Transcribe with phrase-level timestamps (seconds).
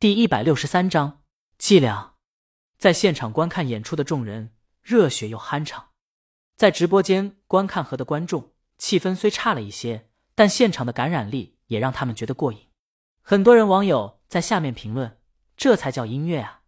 [0.00, 1.22] 第一百六十三章
[1.58, 2.14] 伎俩。
[2.76, 5.88] 在现场观看演出的众人热血又酣畅，
[6.54, 12.68] 在直播间观看和的观众气氛虽差了一些，但现场的感染力也让他们觉得过瘾。
[13.22, 15.18] 很多人网友在下面评论
[15.58, 16.60] ：“这才叫音乐啊！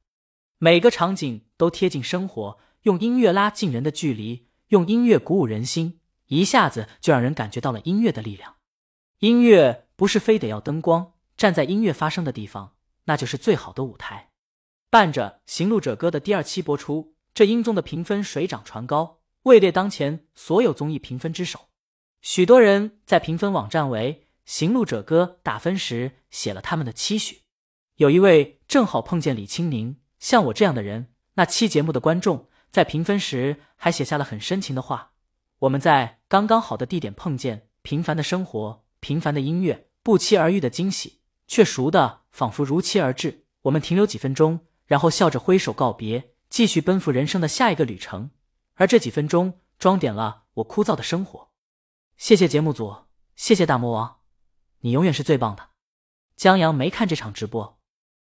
[0.58, 8.56] 每个场景都贴近生活，用音乐拉近人的距离，用音乐鼓舞人心，一下子就让人感觉到了音乐的力量。
[9.20, 12.74] 音乐不是非得要灯光，站在音乐发生的地方。”
[13.10, 14.30] 那就是最好的舞台。
[14.88, 21.70] 伴着《行路者歌》的第二期播出，这音综的评分水涨船高，位列当前所有综艺评分之首。
[22.20, 27.42] 许多人在评分网站为《行路者歌》打分时写了他们的期许。
[27.96, 35.14] 有一位正好碰见李青宁，像我这样的人，那期节目的观众在评分时还写下了很深情的话
[35.60, 41.19] ：“我们在刚刚好的地点碰见，平凡的生活，平凡的音乐，不期而遇的惊喜，
[41.50, 48.30] 却熟的。”仿佛如期而至，我们停留几分钟，然后笑着挥手告别，继续奔赴人生的下一个旅程。
[48.74, 51.50] 而这几分钟装点了我枯燥的生活。
[52.16, 54.20] 谢谢节目组，谢谢大魔王，
[54.82, 55.70] 你永远是最棒的。
[56.36, 57.80] 江阳没看这场直播，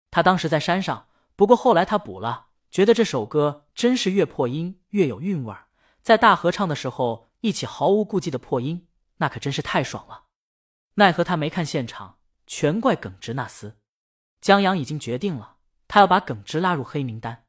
[0.10, 5.68] 他当时在山上，不过后来他补了，觉得这首歌真是越破音越有韵味儿，
[6.02, 10.24] 在大合唱的时候一起毫无顾忌的破音，那可真是太爽了。
[10.96, 12.19] 奈何他没看现场，
[12.50, 13.74] 全怪耿直那厮。
[14.42, 17.46] 江阳已经决定了，他要把耿直拉入黑名单。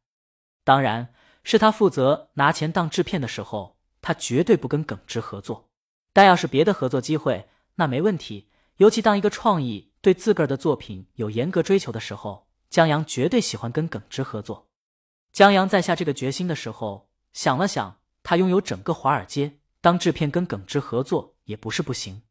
[0.63, 5.71] 当然是他负责拿钱当制片的时候，他绝对不跟耿直合作。
[6.13, 8.51] 但要是别的合作机会，那没问题。
[8.77, 14.69] 尤其当一个创意对自个儿的作品有严格追求的时候，江阳绝对喜欢跟耿直合作。
[15.33, 22.23] 江阳在下这个决心的时候，想了想，他拥有整个华尔街，当制片跟耿直合作也不是不行。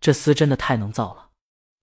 [0.00, 1.25] 这厮真的太能造了。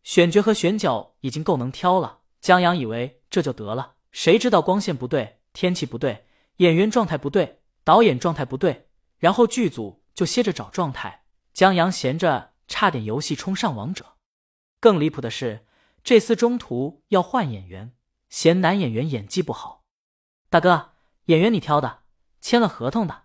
[0.03, 6.25] 选角和选角已经够能挑了，江阳以为这就得了，谁知道光线不对，天气不对，
[6.57, 11.23] 演员状态不对，导演状态不对，然后剧组就歇着找状态，
[11.53, 14.17] 江阳闲着差点游戏冲上王者。
[14.79, 15.65] 更离谱的是，
[16.03, 17.93] 这次中途要换演员，
[18.29, 19.85] 嫌男演员演技不好。
[20.49, 20.91] 大哥，
[21.25, 22.01] 演员你挑的，
[22.41, 23.23] 签了合同的，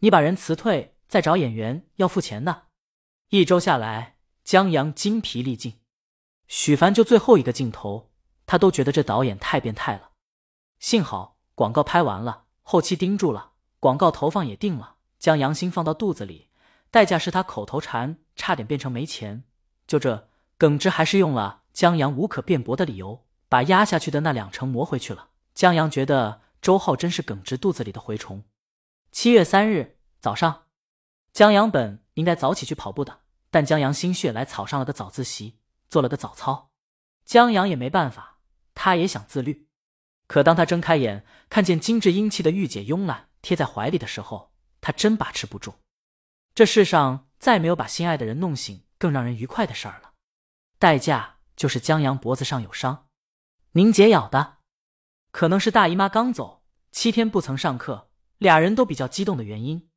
[0.00, 2.64] 你把人辞退再找演员要付钱的。
[3.28, 5.79] 一周下来，江阳精疲力尽。
[6.50, 8.10] 许凡就最后一个镜头，
[8.44, 10.10] 他都觉得这导演太变态了。
[10.80, 16.48] 幸好广告拍完了，后期盯住了，广告投放也定了，将杨欣放到肚子里，
[16.90, 19.44] 代价是他口头禅差点变成没钱。
[19.86, 20.28] 就这，
[20.58, 25.28] 耿直还是用了江阳无可辩驳的理由，把压下去的那两成磨回去了。
[25.54, 28.42] 江阳觉得周浩真是耿直肚子里的蛔虫。
[29.12, 30.64] 七月三日早上，
[31.32, 33.20] 江阳本应该早起去跑步的，
[33.52, 35.59] 但江阳心血来草上了个早自习。
[35.90, 36.70] 做了个早操，
[37.24, 38.38] 江阳也没办法，
[38.74, 39.68] 他也想自律。
[40.28, 45.74] 可当他睁开眼，看见精致英气的御姐慵懒贴在怀里的时候，他真把持不住。
[46.54, 50.12] 这世上再没有把心爱的人弄醒更让人愉快的事儿了。
[50.78, 53.08] 代价就是江阳脖子上有伤，
[53.72, 54.58] 宁姐咬的，
[55.32, 56.62] 可能是大姨妈刚走，
[56.92, 59.90] 七天不曾上课，俩人都比较激动的原因。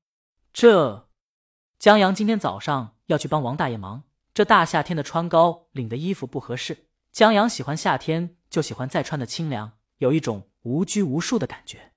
[0.51, 1.09] 这，
[1.77, 4.03] 江阳今天早上要去帮王大爷忙。
[4.33, 6.87] 这大夏天的穿高领的衣服不合适。
[7.11, 11.93] 江阳喜欢夏天，就喜欢再穿的清凉，有一种无拘无束的感觉。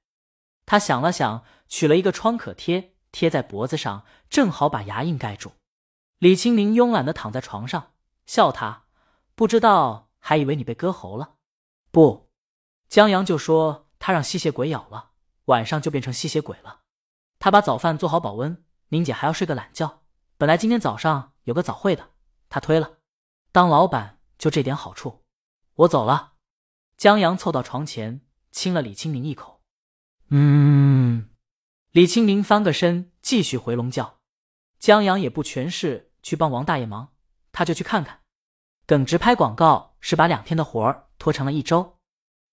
[0.66, 5.52] 他想了想，取了一个创可贴，贴在脖子上，正好把牙印盖住。
[6.18, 7.92] 李青宁慵懒的躺在床上，
[8.26, 8.84] 笑他
[9.34, 11.36] 不知道，还以为你被割喉了。
[11.90, 12.30] 不，
[12.90, 15.12] 江阳就说他让吸血鬼咬了，
[15.46, 16.80] 晚上就变成吸血鬼了。
[17.38, 20.02] 他把早饭做好保温，宁姐还要睡个懒觉。
[20.36, 22.10] 本来今天早上有个早会的。
[22.56, 23.00] 他推了，
[23.52, 25.26] 当老板就这点好处。
[25.74, 26.36] 我走了。
[26.96, 29.60] 江阳凑到床前，亲了李青宁一口。
[30.30, 31.28] 嗯。
[31.90, 34.20] 李青宁翻个身，继续回笼觉。
[34.78, 37.12] 江阳也不全是去帮王大爷忙，
[37.52, 38.20] 他就去看看。
[38.86, 41.98] 耿直拍广告是把两天的活儿拖成了一周。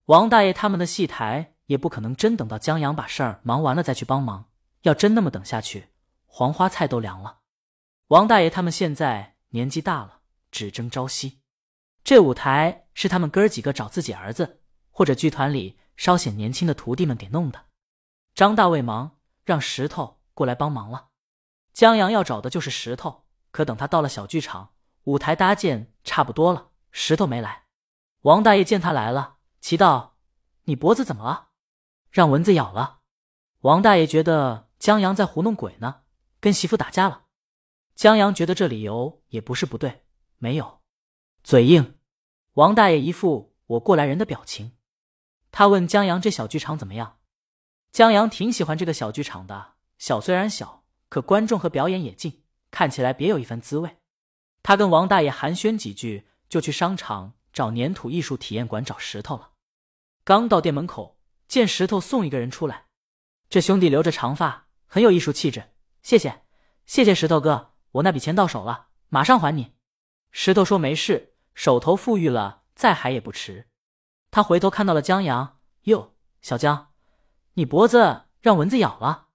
[0.08, 4.50] 王大爷他们的戏台也不可能真等到江阳把事儿忙完了再去帮忙。
[4.82, 5.92] 要真那么等下去，
[6.26, 7.40] 黄花菜都凉了。
[8.08, 9.33] 王大爷他们现在。
[9.54, 10.22] 年纪大了，
[10.52, 11.40] 只争朝夕。
[12.04, 17.66] 这舞台是他们哥儿几个找自己儿子或者剧团里稍显年轻的徒弟们给弄的。
[18.34, 21.10] 张大卫忙，让石头过来帮忙了。
[21.72, 24.74] 江阳要找的就是石头，可等他到了小剧场，
[25.04, 27.66] 舞台搭建差不多了，石头没来。
[28.22, 30.18] 王大爷见他来了，奇道
[30.66, 31.50] ：“你脖子怎么了？
[32.10, 33.02] 让蚊子咬了？”
[33.62, 36.02] 王大爷觉得江阳在糊弄鬼呢，
[36.40, 37.23] 跟媳妇打架了。
[37.96, 40.04] 江阳觉得这理由也不是不对，
[40.38, 40.82] 没有，
[41.44, 42.00] 嘴硬。
[42.54, 44.74] 王大爷一副我过来人的表情。
[45.52, 47.20] 他问江阳：“这小剧场怎么样？”
[47.92, 53.98] 江阳挺喜欢这个小剧场的，小虽然小，可观众和表演也近，看起来别有一番滋味。
[54.64, 59.52] 他跟王大爷寒暄几句，就去商场找粘土艺术体验馆找石头了。
[60.24, 62.86] 刚到店门口，见石头送一个人出来，
[63.50, 65.72] 这兄弟留着长发，很有艺术气质。
[66.02, 66.42] 谢谢，
[66.88, 69.74] 谢谢石头哥，我那笔钱到手了，马上还你。
[70.32, 73.70] 石头说没事，手头富裕了，再还也不迟。
[74.32, 76.92] 他回头看到了江阳，哟，小江。
[77.54, 79.28] 你脖子让蚊子咬了，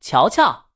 [0.00, 0.70] 瞧瞧，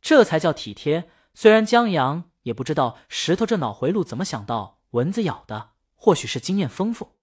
[0.00, 1.10] 这才叫体贴。
[1.34, 7.16] 虽然江阳也不知道石头这脑回路怎么想到蚊子咬的，或许是经验丰富。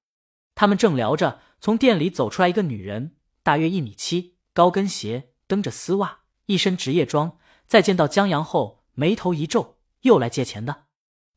[0.55, 7.37] 他们正聊着，从店里走出来一个女人，大约一米七，高跟鞋，蹬着丝袜，一身职业装。
[7.65, 10.85] 在见到江阳后，眉头一皱，又来借钱的。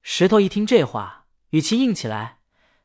[0.02, 2.40] 石头一听这话，语气硬起来：“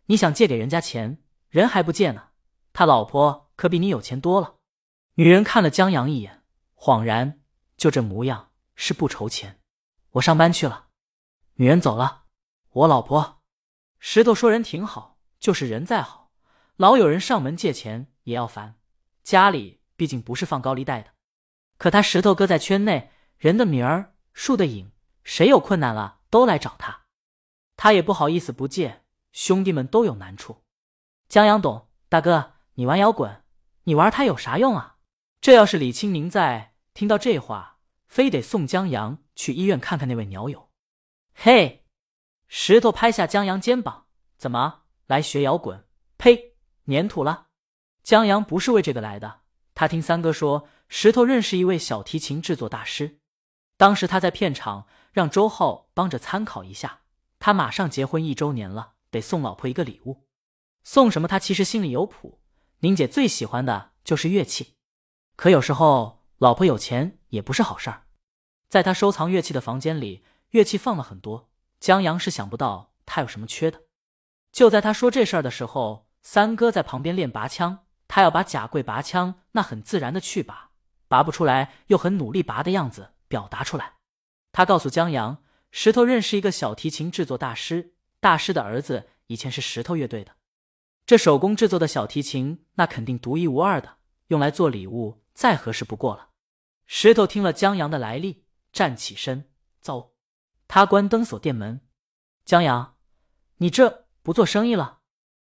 [0.07, 2.29] 你想借给人家钱，人还不借呢？
[2.73, 4.55] 他老婆可比你有钱多了。”
[5.15, 6.43] 女人看了江阳一眼，
[6.75, 7.41] 恍然，
[7.75, 9.59] 就这模样是不愁钱。
[10.11, 10.87] 我上班去了。
[11.55, 12.23] 女人走了。
[12.71, 13.41] 我老婆，
[13.99, 16.31] 石头说人挺好，就是人再好，
[16.77, 18.75] 老有人上门借钱也要烦。
[19.21, 21.11] 家里毕竟不是放高利贷的。
[21.77, 24.91] 可他石头哥在圈内，人的名儿，树的影，
[25.23, 27.01] 谁有困难了都来找他，
[27.75, 29.03] 他也不好意思不借。
[29.31, 30.63] 兄弟们都有难处。
[31.29, 33.43] 江阳懂，大哥，你玩摇滚，
[33.83, 34.97] 你玩它有啥用啊？
[35.39, 40.69] 这要是李青宁在，听到这话，非得送江阳去医院看看那位鸟友。
[41.33, 41.85] 嘿，
[42.49, 44.07] 石头拍下江阳肩膀，
[44.37, 45.87] 怎么来学摇滚？
[46.17, 46.55] 呸，
[46.87, 47.47] 粘土了。
[48.03, 49.43] 江阳不是为这个来的。
[49.73, 53.20] 他听三哥说，石头认识一位小提琴制作大师，
[53.81, 56.99] 当时他在片场让周浩帮着参考一下。
[57.39, 60.27] 他马上结婚一周年了，得送老婆一个礼物，
[60.83, 62.39] 送什么他其实心里有谱。
[62.81, 64.75] 宁姐最喜欢的就是乐器。
[65.35, 68.03] 可有时候，老婆有钱也不是好事儿。
[68.67, 71.49] 在他收藏乐器的房间里，乐器放了很多。
[71.79, 73.81] 江阳是想不到他有什么缺的。
[74.51, 77.79] 就在他说这事儿的时候，三哥在旁边练拔枪。
[78.07, 80.69] 他要把贾贵拔枪那很自然的去拔，
[81.07, 83.93] 拔不出来又很努力拔的样子表达出来。
[84.51, 85.41] 他告诉江阳，
[85.71, 90.35] 石头认识一个小提琴制作大师，大师的儿子以前是石头乐队的。
[91.05, 93.97] 这手工制作的小提琴，那肯定独一无二的，
[94.27, 95.23] 用来做礼物。
[95.33, 96.31] 再合适不过了。
[96.85, 98.43] 石头听了江阳的来历，
[98.73, 99.49] 站起身
[99.79, 100.13] 走。
[100.67, 101.79] 他关灯锁店门。
[102.43, 102.97] 江阳，
[103.57, 104.99] 你这不做生意了？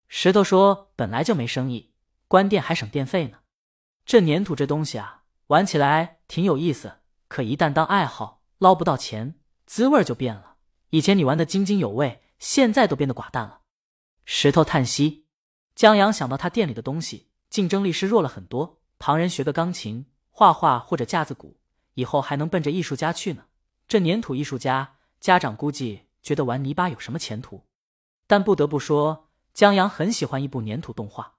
[0.06, 1.93] 石头说：“本来就没生意，
[2.29, 3.40] 关店还省电费呢。
[4.06, 7.00] 这粘土这东西啊，玩起来挺有意思，
[7.32, 10.56] 可一旦当爱好，捞不到钱，滋味就变了。
[10.90, 13.62] 以前你玩的津津有味，现在都变得寡淡了。”
[14.26, 15.25] 石头叹息。
[15.75, 18.82] 江阳想到他店里的东西，竞争力是弱了很多。
[18.99, 21.58] 旁人学个钢琴、画画或者架子鼓，
[21.94, 23.46] 以后还能奔着艺术家去呢。
[23.88, 27.64] 这粘土艺术家，家长估计觉得玩泥巴有什么前途。
[28.26, 31.37] 但不得不说，江阳很喜欢一部粘土动画。